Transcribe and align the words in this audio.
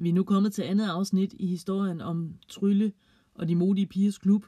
Vi 0.00 0.08
er 0.08 0.12
nu 0.12 0.24
kommet 0.24 0.52
til 0.52 0.62
andet 0.62 0.86
afsnit 0.86 1.34
i 1.38 1.46
historien 1.46 2.00
om 2.00 2.34
Trylle 2.48 2.92
og 3.34 3.48
de 3.48 3.54
modige 3.54 3.86
pigers 3.86 4.18
klub. 4.18 4.46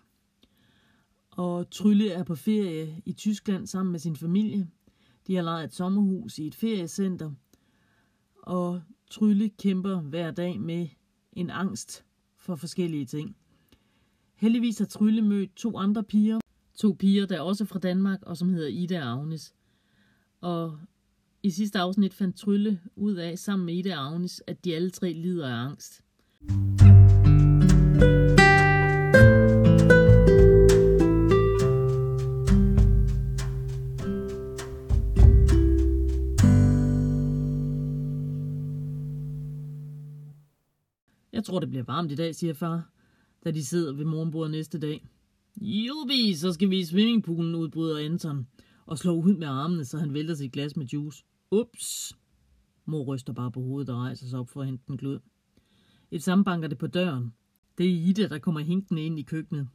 Og 1.30 1.70
Trylle 1.70 2.10
er 2.10 2.24
på 2.24 2.34
ferie 2.34 3.02
i 3.04 3.12
Tyskland 3.12 3.66
sammen 3.66 3.92
med 3.92 4.00
sin 4.00 4.16
familie. 4.16 4.68
De 5.26 5.34
har 5.34 5.42
lejet 5.42 5.64
et 5.64 5.74
sommerhus 5.74 6.38
i 6.38 6.46
et 6.46 6.54
feriecenter. 6.54 7.32
Og 8.42 8.82
Trylle 9.10 9.48
kæmper 9.48 10.00
hver 10.00 10.30
dag 10.30 10.60
med 10.60 10.88
en 11.32 11.50
angst 11.50 12.04
for 12.36 12.56
forskellige 12.56 13.06
ting. 13.06 13.36
Heldigvis 14.34 14.78
har 14.78 14.86
Trylle 14.86 15.22
mødt 15.22 15.56
to 15.56 15.78
andre 15.78 16.04
piger. 16.04 16.40
To 16.74 16.92
piger, 16.98 17.26
der 17.26 17.36
er 17.36 17.40
også 17.40 17.64
fra 17.64 17.78
Danmark, 17.78 18.22
og 18.22 18.36
som 18.36 18.48
hedder 18.48 18.68
Ida 18.68 19.04
og 19.04 19.12
Agnes. 19.12 19.54
Og 20.40 20.78
i 21.42 21.50
sidste 21.50 21.78
afsnit 21.78 22.14
fandt 22.14 22.36
Trylle 22.36 22.80
ud 22.96 23.14
af, 23.14 23.38
sammen 23.38 23.66
med 23.66 23.74
Ida 23.74 23.96
og 23.96 24.06
Agnes, 24.06 24.42
at 24.46 24.64
de 24.64 24.74
alle 24.74 24.90
tre 24.90 25.12
lider 25.12 25.48
af 25.48 25.52
angst. 25.52 26.02
Jeg 41.32 41.44
tror, 41.44 41.60
det 41.60 41.68
bliver 41.68 41.84
varmt 41.84 42.12
i 42.12 42.14
dag, 42.14 42.34
siger 42.34 42.54
far, 42.54 42.90
da 43.44 43.50
de 43.50 43.64
sidder 43.64 43.92
ved 43.92 44.04
morgenbordet 44.04 44.50
næste 44.50 44.78
dag. 44.78 45.08
Jubi, 45.60 46.34
så 46.34 46.52
skal 46.52 46.70
vi 46.70 46.78
i 46.78 46.84
swimmingpoolen, 46.84 47.54
udbryder 47.54 47.98
Anton, 47.98 48.46
og 48.86 48.98
slår 48.98 49.14
ud 49.14 49.34
med 49.36 49.46
armene, 49.46 49.84
så 49.84 49.98
han 49.98 50.14
vælter 50.14 50.34
sit 50.34 50.52
glas 50.52 50.76
med 50.76 50.86
juice. 50.86 51.24
Ups! 51.54 52.16
Mor 52.84 53.04
ryster 53.04 53.32
bare 53.32 53.52
på 53.52 53.60
hovedet 53.60 53.88
og 53.88 53.96
rejser 53.96 54.26
sig 54.26 54.38
op 54.38 54.50
for 54.50 54.60
at 54.60 54.66
hente 54.66 54.84
den 54.88 54.96
glød. 54.96 55.20
Et 56.10 56.22
sambanker 56.22 56.68
det 56.68 56.78
på 56.78 56.86
døren. 56.86 57.34
Det 57.78 57.86
er 57.86 58.08
Ida, 58.08 58.28
der 58.28 58.38
kommer 58.38 58.60
hinkende 58.60 59.02
ind 59.02 59.18
i 59.18 59.22
køkkenet. 59.22 59.68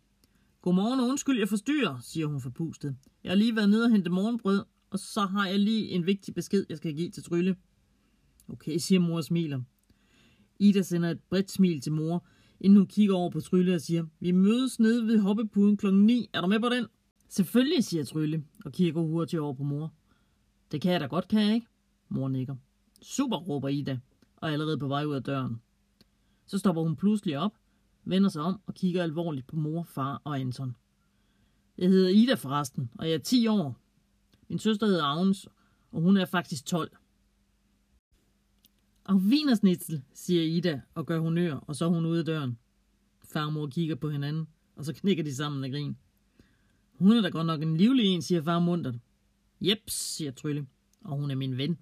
Godmorgen 0.61 0.99
og 0.99 1.07
undskyld, 1.07 1.39
jeg 1.39 1.49
forstyrrer, 1.49 1.99
siger 2.01 2.27
hun 2.27 2.41
forpustet. 2.41 2.95
Jeg 3.23 3.31
har 3.31 3.35
lige 3.35 3.55
været 3.55 3.69
nede 3.69 3.85
og 3.85 3.91
hente 3.91 4.09
morgenbrød, 4.09 4.63
og 4.89 4.99
så 4.99 5.21
har 5.21 5.47
jeg 5.47 5.59
lige 5.59 5.89
en 5.89 6.05
vigtig 6.05 6.33
besked, 6.33 6.65
jeg 6.69 6.77
skal 6.77 6.95
give 6.95 7.09
til 7.09 7.23
Trylle. 7.23 7.55
Okay, 8.47 8.77
siger 8.77 8.99
mor 8.99 9.17
og 9.17 9.23
smiler. 9.23 9.61
Ida 10.59 10.81
sender 10.81 11.09
et 11.09 11.19
bredt 11.29 11.51
smil 11.51 11.81
til 11.81 11.91
mor, 11.91 12.25
inden 12.59 12.77
hun 12.77 12.87
kigger 12.87 13.15
over 13.15 13.29
på 13.29 13.39
Trylle 13.39 13.75
og 13.75 13.81
siger, 13.81 14.05
vi 14.19 14.31
mødes 14.31 14.79
nede 14.79 15.07
ved 15.07 15.19
hoppepuden 15.19 15.77
klokken 15.77 16.05
9. 16.05 16.29
Er 16.33 16.41
du 16.41 16.47
med 16.47 16.59
på 16.59 16.69
den? 16.69 16.85
Selvfølgelig, 17.29 17.83
siger 17.83 18.03
Trylle, 18.03 18.43
og 18.65 18.71
kigger 18.71 19.01
hurtigt 19.01 19.39
over 19.39 19.53
på 19.53 19.63
mor. 19.63 19.93
Det 20.71 20.81
kan 20.81 20.91
jeg 20.91 20.99
da 20.99 21.05
godt, 21.05 21.27
kan 21.27 21.39
jeg 21.39 21.55
ikke? 21.55 21.67
Mor 22.09 22.27
nikker. 22.27 22.55
Super, 23.01 23.37
råber 23.37 23.69
Ida, 23.69 23.99
og 24.35 24.49
er 24.49 24.53
allerede 24.53 24.77
på 24.77 24.87
vej 24.87 25.05
ud 25.05 25.15
af 25.15 25.23
døren. 25.23 25.61
Så 26.45 26.57
stopper 26.57 26.81
hun 26.83 26.95
pludselig 26.95 27.37
op, 27.37 27.53
vender 28.03 28.29
sig 28.29 28.41
om 28.41 28.61
og 28.65 28.73
kigger 28.73 29.03
alvorligt 29.03 29.47
på 29.47 29.55
mor, 29.55 29.83
far 29.83 30.21
og 30.23 30.39
Anton. 30.39 30.75
Jeg 31.77 31.89
hedder 31.89 32.09
Ida 32.09 32.33
forresten, 32.33 32.89
og 32.95 33.07
jeg 33.07 33.13
er 33.13 33.19
10 33.19 33.47
år. 33.47 33.77
Min 34.47 34.59
søster 34.59 34.87
hedder 34.87 35.03
Agnes, 35.03 35.47
og 35.91 36.01
hun 36.01 36.17
er 36.17 36.25
faktisk 36.25 36.65
12. 36.65 36.97
Og 39.03 39.29
vinersnitzel, 39.29 40.03
siger 40.13 40.43
Ida 40.43 40.81
og 40.93 41.05
gør 41.05 41.19
honør, 41.19 41.55
og 41.55 41.75
så 41.75 41.85
er 41.85 41.89
hun 41.89 42.05
ude 42.05 42.19
af 42.19 42.25
døren. 42.25 42.57
Far 43.23 43.45
og 43.45 43.53
mor 43.53 43.67
kigger 43.67 43.95
på 43.95 44.09
hinanden, 44.09 44.47
og 44.75 44.85
så 44.85 44.93
knikker 44.93 45.23
de 45.23 45.35
sammen 45.35 45.63
af 45.63 45.71
grin. 45.71 45.97
Hun 46.93 47.11
er 47.11 47.21
da 47.21 47.29
godt 47.29 47.47
nok 47.47 47.61
en 47.61 47.77
livlig 47.77 48.05
en, 48.05 48.21
siger 48.21 48.41
far 48.41 48.59
muntert. 48.59 48.95
Jeps, 49.61 49.93
siger 49.93 50.31
Trylle, 50.31 50.67
og 51.01 51.17
hun 51.17 51.31
er 51.31 51.35
min 51.35 51.57
ven. 51.57 51.77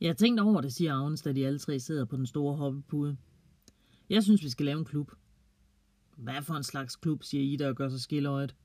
Jeg 0.00 0.08
har 0.08 0.14
tænkt 0.14 0.40
over 0.40 0.60
det, 0.60 0.72
siger 0.72 0.94
Agnes, 0.94 1.22
da 1.22 1.32
de 1.32 1.46
alle 1.46 1.58
tre 1.58 1.80
sidder 1.80 2.04
på 2.04 2.16
den 2.16 2.26
store 2.26 2.56
hoppepude. 2.56 3.16
Jeg 4.10 4.22
synes, 4.22 4.42
vi 4.42 4.48
skal 4.48 4.66
lave 4.66 4.78
en 4.78 4.84
klub. 4.84 5.12
Hvad 6.16 6.42
for 6.42 6.54
en 6.54 6.62
slags 6.62 6.96
klub, 6.96 7.22
siger 7.22 7.42
Ida 7.42 7.68
og 7.68 7.76
gør 7.76 7.88
sig 7.88 8.00
skilløjet. 8.00 8.56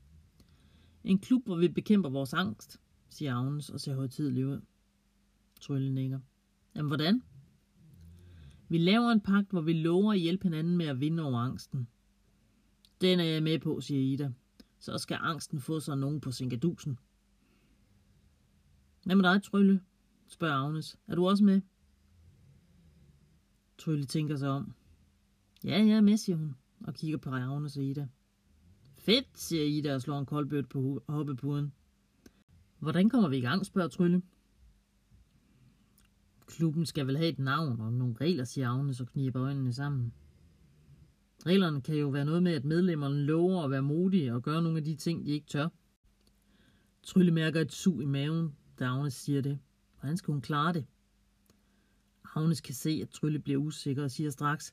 En 1.03 1.19
klub, 1.19 1.45
hvor 1.45 1.56
vi 1.56 1.67
bekæmper 1.67 2.09
vores 2.09 2.33
angst, 2.33 2.81
siger 3.09 3.35
Agnes 3.35 3.69
og 3.69 3.79
ser 3.79 3.95
højtidelig 3.95 4.47
ud. 4.47 4.61
Trylle 5.61 5.94
nikker. 5.94 6.19
Jamen 6.75 6.88
hvordan? 6.88 7.22
Vi 8.69 8.78
laver 8.78 9.11
en 9.11 9.22
pagt, 9.22 9.51
hvor 9.51 9.61
vi 9.61 9.73
lover 9.73 10.13
at 10.13 10.19
hjælpe 10.19 10.44
hinanden 10.44 10.78
med 10.78 10.85
at 10.85 11.00
vinde 11.00 11.23
over 11.23 11.39
angsten. 11.39 11.88
Den 13.01 13.19
er 13.19 13.23
jeg 13.23 13.44
med 13.44 13.59
på, 13.59 13.81
siger 13.81 14.13
Ida. 14.13 14.31
Så 14.79 14.97
skal 14.97 15.17
angsten 15.22 15.61
få 15.61 15.79
sig 15.79 15.97
nogen 15.97 16.22
på 16.22 16.31
sinkadusen. 16.31 17.00
Hvad 19.06 19.16
med 19.16 19.23
dig, 19.23 19.44
Trylle? 19.44 19.81
spørger 20.27 20.56
Agnes. 20.56 20.97
Er 21.07 21.16
du 21.16 21.27
også 21.27 21.44
med? 21.44 21.61
Trylle 23.77 24.06
tænker 24.06 24.35
sig 24.35 24.50
om. 24.50 24.73
Ja, 25.63 25.85
jeg 25.85 25.97
er 25.97 26.01
med, 26.01 26.17
siger 26.17 26.35
hun, 26.35 26.56
og 26.83 26.94
kigger 26.94 27.17
på 27.17 27.29
Agnes 27.29 27.77
og 27.77 27.83
Ida. 27.83 28.07
Fedt, 28.97 29.27
siger 29.39 29.63
Ida 29.63 29.95
og 29.95 30.01
slår 30.01 30.19
en 30.19 30.25
koldbødt 30.25 30.69
på 30.69 31.03
hoppepuden. 31.07 31.73
Hvordan 32.79 33.09
kommer 33.09 33.29
vi 33.29 33.38
i 33.38 33.41
gang, 33.41 33.66
spørger 33.66 33.89
Trylle. 33.89 34.22
Klubben 36.57 36.85
skal 36.85 37.07
vel 37.07 37.18
have 37.18 37.29
et 37.29 37.40
navn 37.40 37.81
og 37.81 37.94
nogle 37.94 38.16
regler, 38.22 38.44
siger 38.44 38.69
Agnes 38.69 39.01
og 39.01 39.07
kniber 39.07 39.41
øjnene 39.41 39.73
sammen. 39.73 40.13
Reglerne 41.45 41.81
kan 41.81 41.95
jo 41.95 42.07
være 42.07 42.25
noget 42.25 42.44
med, 42.44 42.53
at 42.53 42.66
medlemmerne 42.66 43.23
lover 43.23 43.63
at 43.63 43.72
være 43.72 43.81
modige 43.81 44.34
og 44.34 44.44
gøre 44.44 44.62
nogle 44.62 44.78
af 44.78 44.84
de 44.84 44.95
ting, 44.95 45.25
de 45.25 45.31
ikke 45.31 45.45
tør. 45.47 45.68
Trylle 47.03 47.31
mærker 47.31 47.62
et 47.62 47.73
sug 47.73 48.01
i 48.01 48.06
maven, 48.06 48.56
da 48.79 48.85
Agnes 48.85 49.13
siger 49.13 49.41
det. 49.41 49.59
Hvordan 50.00 50.18
skal 50.18 50.31
hun 50.31 50.41
klare 50.41 50.73
det? 50.73 50.85
Agnes 52.35 52.62
kan 52.62 52.75
se, 52.75 53.00
at 53.01 53.09
Trylle 53.09 53.39
bliver 53.39 53.59
usikker 53.59 54.03
og 54.03 54.12
siger 54.12 54.29
straks, 54.29 54.72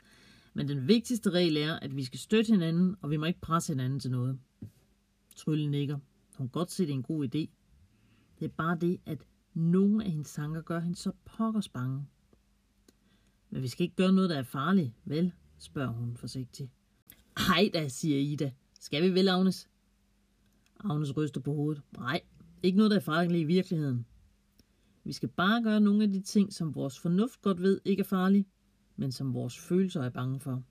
men 0.54 0.68
den 0.68 0.88
vigtigste 0.88 1.30
regel 1.30 1.56
er, 1.56 1.74
at 1.74 1.96
vi 1.96 2.04
skal 2.04 2.18
støtte 2.18 2.52
hinanden, 2.52 2.96
og 3.00 3.10
vi 3.10 3.16
må 3.16 3.26
ikke 3.26 3.40
presse 3.40 3.72
hinanden 3.72 4.00
til 4.00 4.10
noget. 4.10 4.38
Trylle 5.36 5.70
nikker. 5.70 5.98
Hun 6.36 6.48
kan 6.48 6.52
godt 6.52 6.70
se, 6.70 6.82
det 6.82 6.90
er 6.90 6.94
en 6.94 7.02
god 7.02 7.24
idé. 7.24 7.48
Det 8.38 8.44
er 8.44 8.54
bare 8.56 8.78
det, 8.80 9.00
at 9.06 9.24
nogle 9.54 10.04
af 10.04 10.10
hendes 10.10 10.32
tanker 10.32 10.60
gør 10.60 10.80
hende 10.80 10.96
så 10.96 11.12
pokkers 11.24 11.68
bange. 11.68 12.06
Men 13.50 13.62
vi 13.62 13.68
skal 13.68 13.84
ikke 13.84 13.96
gøre 13.96 14.12
noget, 14.12 14.30
der 14.30 14.38
er 14.38 14.42
farligt, 14.42 14.92
vel? 15.04 15.32
spørger 15.58 15.92
hun 15.92 16.16
forsigtigt. 16.16 16.70
Ej 17.36 17.70
da, 17.74 17.88
siger 17.88 18.18
Ida. 18.18 18.52
Skal 18.80 19.02
vi 19.02 19.14
vel, 19.14 19.28
Agnes? 19.28 19.68
Agnes 20.84 21.16
ryster 21.16 21.40
på 21.40 21.54
hovedet. 21.54 21.82
Nej, 21.98 22.20
ikke 22.62 22.76
noget, 22.76 22.90
der 22.90 22.96
er 22.96 23.00
farligt 23.00 23.40
i 23.40 23.44
virkeligheden. 23.44 24.06
Vi 25.04 25.12
skal 25.12 25.28
bare 25.28 25.62
gøre 25.62 25.80
nogle 25.80 26.04
af 26.04 26.12
de 26.12 26.20
ting, 26.20 26.52
som 26.52 26.74
vores 26.74 26.98
fornuft 26.98 27.42
godt 27.42 27.62
ved 27.62 27.80
ikke 27.84 28.00
er 28.00 28.04
farlige, 28.04 28.46
men 28.96 29.12
som 29.12 29.34
vores 29.34 29.58
følelser 29.58 30.02
er 30.02 30.10
bange 30.10 30.40
for. 30.40 30.62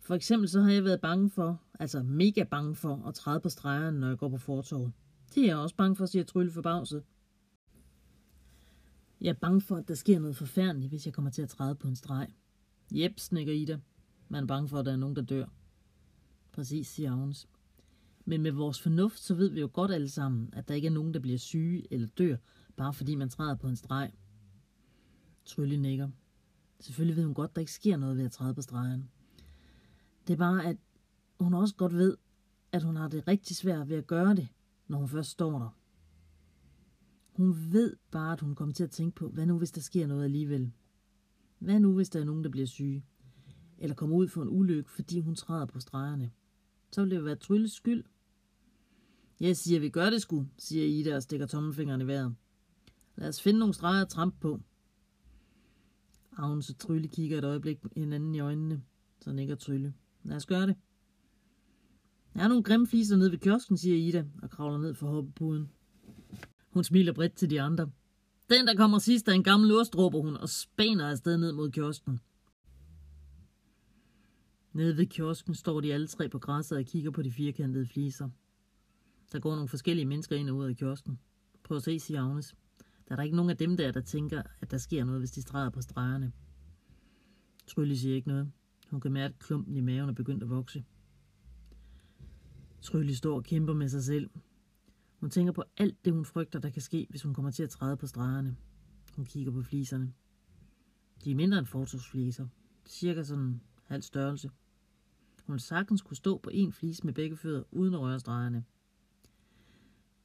For 0.00 0.14
eksempel 0.14 0.48
så 0.48 0.60
har 0.60 0.70
jeg 0.70 0.84
været 0.84 1.00
bange 1.00 1.30
for, 1.30 1.62
altså 1.78 2.02
mega 2.02 2.42
bange 2.42 2.74
for, 2.74 3.06
at 3.06 3.14
træde 3.14 3.40
på 3.40 3.48
stregerne, 3.48 4.00
når 4.00 4.08
jeg 4.08 4.18
går 4.18 4.28
på 4.28 4.38
fortorvet. 4.38 4.92
Det 5.34 5.42
er 5.42 5.46
jeg 5.46 5.56
også 5.56 5.76
bange 5.76 5.96
for, 5.96 6.06
siger 6.06 6.24
Trylle 6.24 6.52
forbavset. 6.52 7.04
Jeg 9.20 9.28
er 9.30 9.38
bange 9.40 9.60
for, 9.60 9.76
at 9.76 9.88
der 9.88 9.94
sker 9.94 10.18
noget 10.18 10.36
forfærdeligt, 10.36 10.88
hvis 10.88 11.06
jeg 11.06 11.14
kommer 11.14 11.30
til 11.30 11.42
at 11.42 11.48
træde 11.48 11.74
på 11.74 11.88
en 11.88 11.96
streg. 11.96 12.28
Jep, 12.92 13.18
snikker 13.18 13.52
Ida. 13.52 13.80
Man 14.28 14.42
er 14.42 14.46
bange 14.46 14.68
for, 14.68 14.78
at 14.78 14.86
der 14.86 14.92
er 14.92 14.96
nogen, 14.96 15.16
der 15.16 15.22
dør. 15.22 15.46
Præcis, 16.52 16.86
siger 16.86 17.12
Agnes. 17.12 17.48
Men 18.24 18.42
med 18.42 18.52
vores 18.52 18.80
fornuft, 18.80 19.18
så 19.18 19.34
ved 19.34 19.48
vi 19.48 19.60
jo 19.60 19.70
godt 19.72 19.90
alle 19.90 20.08
sammen, 20.08 20.50
at 20.52 20.68
der 20.68 20.74
ikke 20.74 20.86
er 20.86 20.92
nogen, 20.92 21.14
der 21.14 21.20
bliver 21.20 21.38
syge 21.38 21.92
eller 21.92 22.08
dør, 22.08 22.36
bare 22.76 22.94
fordi 22.94 23.14
man 23.14 23.28
træder 23.28 23.54
på 23.54 23.68
en 23.68 23.76
streg. 23.76 24.12
Trylle 25.44 25.76
nikker. 25.76 26.08
Selvfølgelig 26.80 27.16
ved 27.16 27.24
hun 27.24 27.34
godt, 27.34 27.50
at 27.50 27.56
der 27.56 27.60
ikke 27.60 27.72
sker 27.72 27.96
noget 27.96 28.16
ved 28.16 28.24
at 28.24 28.32
træde 28.32 28.54
på 28.54 28.62
stregen. 28.62 29.10
Det 30.26 30.32
er 30.32 30.38
bare, 30.38 30.64
at 30.64 30.76
hun 31.40 31.54
også 31.54 31.74
godt 31.74 31.94
ved, 31.94 32.16
at 32.72 32.82
hun 32.82 32.96
har 32.96 33.08
det 33.08 33.28
rigtig 33.28 33.56
svært 33.56 33.88
ved 33.88 33.96
at 33.96 34.06
gøre 34.06 34.34
det, 34.34 34.48
når 34.88 34.98
hun 34.98 35.08
først 35.08 35.30
står 35.30 35.58
der. 35.58 35.78
Hun 37.32 37.72
ved 37.72 37.96
bare, 38.10 38.32
at 38.32 38.40
hun 38.40 38.54
kommer 38.54 38.74
til 38.74 38.84
at 38.84 38.90
tænke 38.90 39.14
på, 39.14 39.28
hvad 39.28 39.46
nu 39.46 39.58
hvis 39.58 39.70
der 39.70 39.80
sker 39.80 40.06
noget 40.06 40.24
alligevel? 40.24 40.72
Hvad 41.58 41.80
nu 41.80 41.94
hvis 41.94 42.08
der 42.08 42.20
er 42.20 42.24
nogen, 42.24 42.44
der 42.44 42.50
bliver 42.50 42.66
syge? 42.66 43.04
Eller 43.78 43.94
kommer 43.94 44.16
ud 44.16 44.28
for 44.28 44.42
en 44.42 44.48
ulykke, 44.48 44.90
fordi 44.90 45.20
hun 45.20 45.34
træder 45.34 45.66
på 45.66 45.80
stregerne? 45.80 46.30
Så 46.90 47.02
vil 47.02 47.10
det 47.10 47.24
være 47.24 47.36
Trylles 47.36 47.72
skyld. 47.72 48.04
Jeg 49.40 49.56
siger, 49.56 49.80
vi 49.80 49.88
gør 49.88 50.10
det 50.10 50.22
sgu, 50.22 50.46
siger 50.58 50.86
Ida 50.86 51.16
og 51.16 51.22
stikker 51.22 51.46
tommelfingeren 51.46 52.00
i 52.00 52.06
vejret. 52.06 52.34
Lad 53.16 53.28
os 53.28 53.42
finde 53.42 53.58
nogle 53.58 53.74
streger 53.74 54.02
at 54.02 54.08
trampe 54.08 54.36
på. 54.40 54.60
Agnes 56.36 56.70
og 56.70 56.78
Trylle 56.78 57.08
kigger 57.08 57.38
et 57.38 57.44
øjeblik 57.44 57.78
hinanden 57.96 58.34
i 58.34 58.40
øjnene, 58.40 58.82
så 59.20 59.32
nikker 59.32 59.54
Trylle. 59.54 59.94
Lad 60.22 60.36
os 60.36 60.46
gøre 60.46 60.66
det. 60.66 60.76
Der 62.34 62.40
er 62.42 62.48
nogle 62.48 62.62
grimme 62.62 62.86
fliser 62.86 63.16
nede 63.16 63.30
ved 63.30 63.38
kiosken, 63.38 63.76
siger 63.76 63.96
Ida, 63.96 64.24
og 64.42 64.50
kravler 64.50 64.78
ned 64.78 64.94
for 64.94 65.06
hoppepuden. 65.06 65.70
Hun 66.70 66.84
smiler 66.84 67.12
bredt 67.12 67.34
til 67.34 67.50
de 67.50 67.60
andre. 67.60 67.90
Den, 68.50 68.66
der 68.66 68.76
kommer 68.76 68.98
sidst, 68.98 69.28
er 69.28 69.32
en 69.32 69.42
gammel 69.42 69.72
ost, 69.72 69.96
råber 69.96 70.20
hun, 70.20 70.36
og 70.36 70.48
spaner 70.48 71.10
afsted 71.10 71.38
ned 71.38 71.52
mod 71.52 71.70
kiosken. 71.70 72.20
Nede 74.72 74.96
ved 74.96 75.06
kiosken 75.06 75.54
står 75.54 75.80
de 75.80 75.94
alle 75.94 76.06
tre 76.06 76.28
på 76.28 76.38
græsset 76.38 76.78
og 76.78 76.84
kigger 76.84 77.10
på 77.10 77.22
de 77.22 77.30
firkantede 77.30 77.86
fliser. 77.86 78.28
Der 79.32 79.38
går 79.38 79.54
nogle 79.54 79.68
forskellige 79.68 80.06
mennesker 80.06 80.36
ind 80.36 80.50
og 80.50 80.56
ud 80.56 80.64
af 80.64 80.76
kiosken. 80.76 81.18
Prøv 81.64 81.76
at 81.76 81.82
se, 81.82 82.00
siger 82.00 82.22
Agnes. 82.22 82.54
Der 83.08 83.12
er 83.12 83.16
der 83.16 83.22
ikke 83.22 83.36
nogen 83.36 83.50
af 83.50 83.56
dem 83.56 83.76
der, 83.76 83.92
der 83.92 84.00
tænker, 84.00 84.42
at 84.60 84.70
der 84.70 84.78
sker 84.78 85.04
noget, 85.04 85.20
hvis 85.20 85.30
de 85.30 85.42
streger 85.42 85.70
på 85.70 85.80
stregerne. 85.80 86.32
Trylle 87.66 87.98
siger 87.98 88.14
ikke 88.14 88.28
noget. 88.28 88.52
Hun 88.90 89.00
kan 89.00 89.12
mærke 89.12 89.38
klumpen 89.38 89.76
i 89.76 89.80
maven 89.80 90.08
er 90.08 90.12
begyndt 90.12 90.42
at 90.42 90.50
vokse. 90.50 90.84
Trylle 92.84 93.16
står 93.16 93.36
og 93.36 93.44
kæmper 93.44 93.74
med 93.74 93.88
sig 93.88 94.04
selv. 94.04 94.30
Hun 95.20 95.30
tænker 95.30 95.52
på 95.52 95.64
alt 95.76 96.04
det, 96.04 96.12
hun 96.12 96.24
frygter, 96.24 96.58
der 96.58 96.70
kan 96.70 96.82
ske, 96.82 97.06
hvis 97.10 97.22
hun 97.22 97.34
kommer 97.34 97.50
til 97.50 97.62
at 97.62 97.70
træde 97.70 97.96
på 97.96 98.06
stregerne. 98.06 98.56
Hun 99.16 99.24
kigger 99.24 99.52
på 99.52 99.62
fliserne. 99.62 100.12
De 101.24 101.30
er 101.30 101.34
mindre 101.34 101.58
end 101.58 101.66
fortorsfliser. 101.66 102.46
Cirka 102.86 103.22
sådan 103.22 103.60
halv 103.84 104.02
størrelse. 104.02 104.50
Hun 105.46 105.58
sagtens 105.58 106.02
kunne 106.02 106.16
stå 106.16 106.38
på 106.38 106.50
en 106.52 106.72
flis 106.72 107.04
med 107.04 107.12
begge 107.12 107.36
fødder, 107.36 107.62
uden 107.70 107.94
at 107.94 108.00
røre 108.00 108.20
stregerne. 108.20 108.64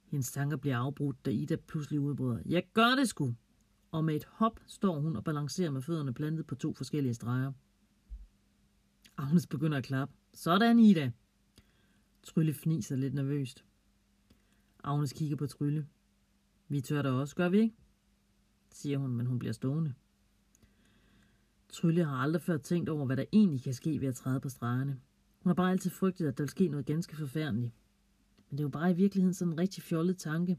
Hendes 0.04 0.32
tanker 0.32 0.56
bliver 0.56 0.78
afbrudt, 0.78 1.24
da 1.24 1.30
Ida 1.30 1.56
pludselig 1.56 2.00
udbryder. 2.00 2.42
Jeg 2.46 2.62
gør 2.72 2.94
det 2.98 3.08
sgu! 3.08 3.34
Og 3.90 4.04
med 4.04 4.16
et 4.16 4.24
hop 4.24 4.60
står 4.66 5.00
hun 5.00 5.16
og 5.16 5.24
balancerer 5.24 5.70
med 5.70 5.82
fødderne 5.82 6.14
plantet 6.14 6.46
på 6.46 6.54
to 6.54 6.74
forskellige 6.74 7.14
streger. 7.14 7.52
Agnes 9.16 9.46
begynder 9.46 9.78
at 9.78 9.84
klappe. 9.84 10.14
Sådan, 10.34 10.78
Ida! 10.78 11.12
Trylle 12.22 12.54
fniser 12.54 12.96
lidt 12.96 13.14
nervøst. 13.14 13.64
Agnes 14.84 15.12
kigger 15.12 15.36
på 15.36 15.46
Trylle. 15.46 15.86
Vi 16.68 16.80
tør 16.80 17.02
da 17.02 17.10
også, 17.10 17.36
gør 17.36 17.48
vi 17.48 17.58
ikke? 17.58 17.74
siger 18.70 18.98
hun, 18.98 19.10
men 19.10 19.26
hun 19.26 19.38
bliver 19.38 19.52
stående. 19.52 19.94
Trylle 21.68 22.04
har 22.04 22.16
aldrig 22.16 22.42
før 22.42 22.56
tænkt 22.56 22.88
over, 22.88 23.06
hvad 23.06 23.16
der 23.16 23.24
egentlig 23.32 23.62
kan 23.62 23.74
ske 23.74 24.00
ved 24.00 24.08
at 24.08 24.14
træde 24.14 24.40
på 24.40 24.48
stregerne. 24.48 25.00
Hun 25.38 25.50
har 25.50 25.54
bare 25.54 25.70
altid 25.70 25.90
frygtet, 25.90 26.28
at 26.28 26.38
der 26.38 26.44
vil 26.44 26.48
ske 26.48 26.68
noget 26.68 26.86
ganske 26.86 27.16
forfærdeligt. 27.16 27.72
Men 28.50 28.58
det 28.58 28.60
er 28.60 28.64
jo 28.64 28.68
bare 28.68 28.90
i 28.90 28.94
virkeligheden 28.94 29.34
sådan 29.34 29.52
en 29.52 29.58
rigtig 29.58 29.82
fjollet 29.82 30.18
tanke. 30.18 30.58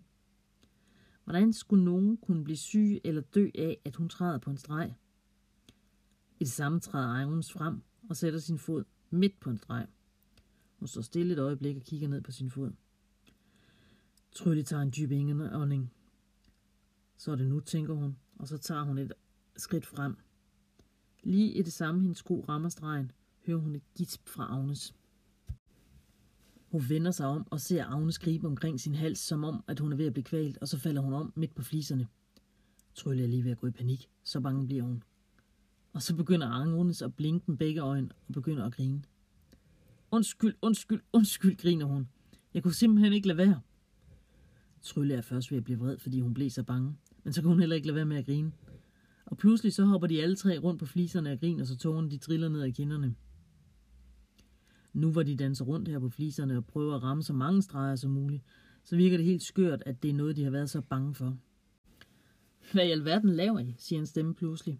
Hvordan 1.23 1.53
skulle 1.53 1.85
nogen 1.85 2.17
kunne 2.17 2.43
blive 2.43 2.57
syg 2.57 3.01
eller 3.03 3.21
dø 3.21 3.49
af, 3.55 3.81
at 3.85 3.95
hun 3.95 4.09
træder 4.09 4.37
på 4.37 4.49
en 4.49 4.57
streg? 4.57 4.95
I 6.39 6.43
det 6.43 6.51
samme 6.51 6.79
træder 6.79 7.07
Agnes 7.07 7.51
frem 7.51 7.81
og 8.09 8.17
sætter 8.17 8.39
sin 8.39 8.57
fod 8.57 8.83
midt 9.09 9.39
på 9.39 9.49
en 9.49 9.57
streg. 9.57 9.87
Hun 10.81 10.87
står 10.87 11.01
stille 11.01 11.33
et 11.33 11.39
øjeblik 11.39 11.75
og 11.75 11.81
kigger 11.81 12.07
ned 12.07 12.21
på 12.21 12.31
sin 12.31 12.49
fod. 12.49 12.71
Trylle 14.31 14.63
tager 14.63 14.81
en 14.81 14.93
dyb 14.97 15.11
indånding. 15.11 15.93
Så 17.17 17.31
er 17.31 17.35
det 17.35 17.47
nu, 17.47 17.59
tænker 17.59 17.93
hun, 17.93 18.17
og 18.35 18.47
så 18.47 18.57
tager 18.57 18.83
hun 18.83 18.97
et 18.97 19.13
skridt 19.57 19.85
frem. 19.85 20.17
Lige 21.23 21.51
i 21.51 21.61
det 21.61 21.73
samme, 21.73 22.01
hendes 22.01 22.17
sko 22.17 22.45
rammer 22.49 22.69
stregen, 22.69 23.11
hører 23.45 23.57
hun 23.57 23.75
et 23.75 23.93
gisp 23.95 24.27
fra 24.27 24.43
Agnes. 24.43 24.95
Hun 26.71 26.89
vender 26.89 27.11
sig 27.11 27.27
om 27.27 27.47
og 27.51 27.61
ser 27.61 27.85
Agnes 27.85 28.19
gribe 28.19 28.47
omkring 28.47 28.79
sin 28.79 28.95
hals, 28.95 29.19
som 29.19 29.43
om, 29.43 29.63
at 29.67 29.79
hun 29.79 29.93
er 29.93 29.97
ved 29.97 30.07
at 30.07 30.13
blive 30.13 30.23
kvalt, 30.23 30.57
og 30.57 30.67
så 30.67 30.77
falder 30.77 31.01
hun 31.01 31.13
om 31.13 31.33
midt 31.35 31.55
på 31.55 31.63
fliserne. 31.63 32.07
Trylle 32.95 33.23
er 33.23 33.27
lige 33.27 33.43
ved 33.43 33.51
at 33.51 33.57
gå 33.57 33.67
i 33.67 33.71
panik, 33.71 34.09
så 34.23 34.39
bange 34.39 34.67
bliver 34.67 34.83
hun. 34.83 35.03
Og 35.93 36.01
så 36.01 36.15
begynder 36.15 36.47
Agnes 36.47 37.01
at 37.01 37.15
blinke 37.15 37.51
med 37.51 37.57
begge 37.57 37.81
øjne 37.81 38.09
og 38.27 38.33
begynder 38.33 38.65
at 38.65 38.73
grine. 38.73 39.03
Undskyld, 40.11 40.53
undskyld, 40.61 41.01
undskyld, 41.13 41.57
griner 41.57 41.85
hun. 41.85 42.07
Jeg 42.53 42.63
kunne 42.63 42.73
simpelthen 42.73 43.13
ikke 43.13 43.27
lade 43.27 43.37
være. 43.37 43.61
Trylle 44.81 45.13
er 45.13 45.21
først 45.21 45.51
ved 45.51 45.57
at 45.57 45.63
blive 45.63 45.79
vred, 45.79 45.97
fordi 45.97 46.19
hun 46.19 46.33
blev 46.33 46.49
så 46.49 46.63
bange. 46.63 46.97
Men 47.23 47.33
så 47.33 47.41
kunne 47.41 47.51
hun 47.51 47.59
heller 47.59 47.75
ikke 47.75 47.87
lade 47.87 47.95
være 47.95 48.05
med 48.05 48.17
at 48.17 48.25
grine. 48.25 48.51
Og 49.25 49.37
pludselig 49.37 49.73
så 49.73 49.85
hopper 49.85 50.07
de 50.07 50.23
alle 50.23 50.35
tre 50.35 50.57
rundt 50.57 50.79
på 50.79 50.85
fliserne 50.85 51.31
og 51.31 51.39
griner, 51.39 51.63
så 51.63 51.77
tårerne 51.77 52.11
de 52.11 52.17
triller 52.17 52.49
ned 52.49 52.61
ad 52.61 52.71
kinderne. 52.71 53.15
Nu 54.93 55.11
hvor 55.11 55.23
de 55.23 55.35
danser 55.35 55.65
rundt 55.65 55.87
her 55.87 55.99
på 55.99 56.09
fliserne 56.09 56.57
og 56.57 56.65
prøver 56.65 56.95
at 56.95 57.03
ramme 57.03 57.23
så 57.23 57.33
mange 57.33 57.61
streger 57.61 57.95
som 57.95 58.11
muligt, 58.11 58.43
så 58.83 58.95
virker 58.95 59.17
det 59.17 59.25
helt 59.25 59.43
skørt, 59.43 59.83
at 59.85 60.03
det 60.03 60.09
er 60.09 60.13
noget, 60.13 60.35
de 60.35 60.43
har 60.43 60.51
været 60.51 60.69
så 60.69 60.81
bange 60.81 61.13
for. 61.13 61.37
Hvad 62.73 62.87
i 62.87 62.91
alverden 62.91 63.29
laver 63.29 63.59
I? 63.59 63.75
siger 63.77 63.99
en 63.99 64.05
stemme 64.05 64.35
pludselig. 64.35 64.79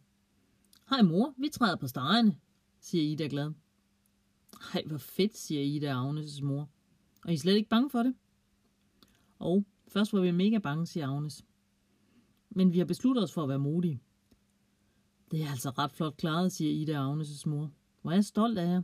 Hej 0.90 1.02
mor, 1.02 1.34
vi 1.38 1.50
træder 1.52 1.76
på 1.76 1.88
stregerne, 1.88 2.36
siger 2.80 3.04
Ida 3.04 3.28
glad. 3.28 3.52
Hej, 4.74 4.84
hvor 4.86 4.98
fedt, 4.98 5.38
siger 5.38 5.62
Ida 5.62 5.96
og 5.96 6.10
Agnes' 6.10 6.44
mor. 6.44 6.70
Og 7.24 7.32
I 7.32 7.34
er 7.34 7.38
slet 7.38 7.56
ikke 7.56 7.70
bange 7.70 7.90
for 7.90 8.04
det? 8.04 8.16
Og 9.40 9.66
først 9.88 10.14
var 10.14 10.22
vi 10.22 10.32
mega 10.32 10.58
bange, 10.58 10.86
siger 10.88 11.08
Agnes. 11.08 11.46
Men 12.50 12.74
vi 12.74 12.78
har 12.78 12.86
besluttet 12.86 13.24
os 13.24 13.34
for 13.34 13.44
at 13.44 13.50
være 13.50 13.60
modige. 13.60 14.00
Det 15.32 15.44
er 15.44 15.50
altså 15.50 15.70
ret 15.70 15.92
flot 15.92 16.18
klaret, 16.18 16.52
siger 16.52 16.72
Ida 16.72 17.00
og 17.00 17.14
Agnes' 17.14 17.50
mor. 17.50 17.72
Hvor 18.02 18.12
er 18.12 18.16
jeg 18.16 18.26
stolt 18.26 18.58
af 18.58 18.66
jer. 18.66 18.82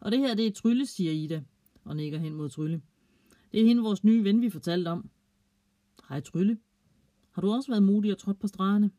Og 0.00 0.12
det 0.12 0.18
her, 0.18 0.34
det 0.34 0.46
er 0.46 0.52
Trylle, 0.52 0.86
siger 0.86 1.12
Ida, 1.12 1.42
og 1.84 1.96
nikker 1.96 2.18
hen 2.18 2.34
mod 2.34 2.48
Trylle. 2.48 2.82
Det 3.52 3.60
er 3.60 3.66
hende, 3.66 3.82
vores 3.82 4.04
nye 4.04 4.24
ven, 4.24 4.42
vi 4.42 4.50
fortalte 4.50 4.88
om. 4.88 5.10
Hej 6.08 6.20
Trylle. 6.20 6.58
Har 7.30 7.42
du 7.42 7.50
også 7.50 7.70
været 7.70 7.82
modig 7.82 8.12
og 8.12 8.18
trådt 8.18 8.38
på 8.40 8.46
stregerne? 8.46 8.90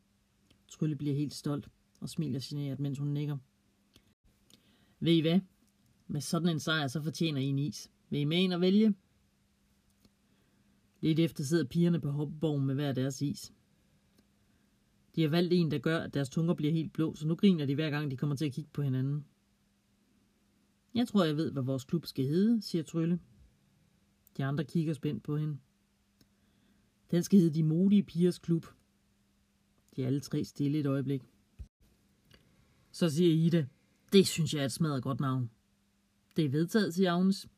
Trylle 0.68 0.96
bliver 0.96 1.14
helt 1.14 1.34
stolt 1.34 1.68
og 2.00 2.08
smiler 2.08 2.40
generet, 2.42 2.80
mens 2.80 2.98
hun 2.98 3.08
nikker. 3.08 3.38
Ved 5.00 5.12
I 5.12 5.20
hvad? 5.20 5.40
Med 6.08 6.20
sådan 6.20 6.48
en 6.48 6.60
sejr, 6.60 6.86
så 6.86 7.02
fortjener 7.02 7.40
I 7.40 7.44
en 7.44 7.58
is. 7.58 7.90
Vil 8.10 8.20
I 8.20 8.24
med 8.24 8.38
ind 8.38 8.52
og 8.52 8.60
vælge? 8.60 8.94
Lidt 11.00 11.18
efter 11.18 11.44
sidder 11.44 11.64
pigerne 11.64 12.00
på 12.00 12.10
hoppeborgen 12.10 12.66
med 12.66 12.74
hver 12.74 12.92
deres 12.92 13.22
is. 13.22 13.52
De 15.14 15.22
har 15.22 15.28
valgt 15.28 15.52
en, 15.52 15.70
der 15.70 15.78
gør, 15.78 15.98
at 15.98 16.14
deres 16.14 16.28
tunger 16.28 16.54
bliver 16.54 16.72
helt 16.72 16.92
blå, 16.92 17.14
så 17.14 17.26
nu 17.26 17.34
griner 17.34 17.66
de 17.66 17.74
hver 17.74 17.90
gang, 17.90 18.10
de 18.10 18.16
kommer 18.16 18.36
til 18.36 18.46
at 18.46 18.52
kigge 18.52 18.70
på 18.72 18.82
hinanden. 18.82 19.24
Jeg 20.94 21.08
tror, 21.08 21.24
jeg 21.24 21.36
ved, 21.36 21.52
hvad 21.52 21.62
vores 21.62 21.84
klub 21.84 22.06
skal 22.06 22.24
hedde, 22.24 22.62
siger 22.62 22.84
Trylle. 22.84 23.20
De 24.36 24.44
andre 24.44 24.64
kigger 24.64 24.92
spændt 24.92 25.22
på 25.22 25.36
hende. 25.36 25.58
Den 27.10 27.22
skal 27.22 27.38
hedde 27.38 27.54
De 27.54 27.62
Modige 27.62 28.02
Pigers 28.02 28.38
Klub. 28.38 28.66
De 29.96 30.02
er 30.02 30.06
alle 30.06 30.20
tre 30.20 30.44
stille 30.44 30.78
et 30.78 30.86
øjeblik. 30.86 31.22
Så 32.90 33.10
siger 33.10 33.34
Ida, 33.34 33.66
det 34.12 34.26
synes 34.26 34.54
jeg 34.54 34.60
er 34.60 34.64
et 34.64 34.72
smadret 34.72 35.02
godt 35.02 35.20
navn. 35.20 35.50
Det 36.38 36.44
er 36.44 36.48
vedtaget, 36.48 36.94
siger 36.94 37.12
Agnes. 37.12 37.48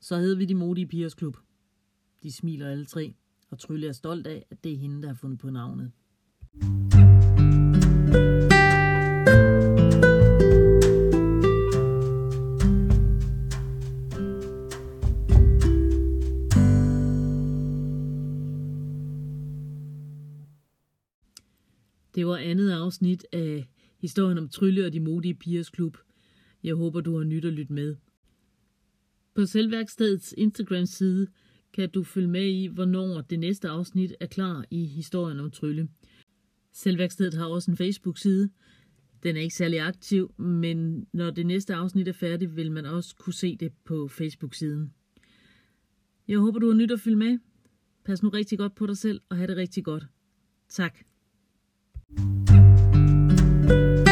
Så 0.00 0.16
hedder 0.16 0.36
vi 0.36 0.44
De 0.44 0.54
Modige 0.54 0.86
Pigers 0.86 1.14
Klub. 1.14 1.36
De 2.22 2.32
smiler 2.32 2.70
alle 2.70 2.84
tre, 2.84 3.14
og 3.50 3.58
Trylle 3.58 3.88
er 3.88 3.92
stolt 3.92 4.26
af, 4.26 4.46
at 4.50 4.64
det 4.64 4.72
er 4.72 4.76
hende, 4.76 5.02
der 5.02 5.08
har 5.08 5.14
fundet 5.14 5.38
på 5.38 5.50
navnet. 5.50 5.92
Det 22.14 22.26
var 22.26 22.36
andet 22.36 22.70
afsnit 22.70 23.26
af 23.32 23.68
historien 23.98 24.38
om 24.38 24.48
Trylle 24.48 24.86
og 24.86 24.92
de 24.92 25.00
modige 25.00 25.34
pigers 25.34 25.70
klub. 25.70 25.96
Jeg 26.64 26.74
håber, 26.74 27.00
du 27.00 27.16
har 27.16 27.24
nyt 27.24 27.44
at 27.44 27.52
lytte 27.52 27.72
med. 27.72 27.96
På 29.34 29.46
Selvværkstedets 29.46 30.34
Instagram-side 30.38 31.26
kan 31.72 31.90
du 31.90 32.02
følge 32.02 32.28
med 32.28 32.46
i, 32.46 32.66
hvornår 32.66 33.20
det 33.20 33.38
næste 33.38 33.68
afsnit 33.68 34.14
er 34.20 34.26
klar 34.26 34.64
i 34.70 34.84
historien 34.84 35.40
om 35.40 35.50
Trylle. 35.50 35.88
Selvværkstedet 36.72 37.34
har 37.34 37.46
også 37.46 37.70
en 37.70 37.76
Facebook-side. 37.76 38.50
Den 39.22 39.36
er 39.36 39.40
ikke 39.40 39.54
særlig 39.54 39.80
aktiv, 39.80 40.34
men 40.38 41.06
når 41.12 41.30
det 41.30 41.46
næste 41.46 41.74
afsnit 41.74 42.08
er 42.08 42.12
færdigt, 42.12 42.56
vil 42.56 42.72
man 42.72 42.86
også 42.86 43.16
kunne 43.16 43.34
se 43.34 43.56
det 43.56 43.72
på 43.84 44.08
Facebook-siden. 44.08 44.92
Jeg 46.28 46.38
håber, 46.38 46.58
du 46.58 46.66
har 46.66 46.74
nyt 46.74 46.90
at 46.90 47.00
følge 47.00 47.16
med. 47.16 47.38
Pas 48.04 48.22
nu 48.22 48.28
rigtig 48.28 48.58
godt 48.58 48.74
på 48.74 48.86
dig 48.86 48.96
selv 48.96 49.20
og 49.28 49.36
have 49.36 49.46
det 49.46 49.56
rigtig 49.56 49.84
godt. 49.84 50.06
Tak. 50.68 50.98
thank 52.16 54.08
you 54.08 54.09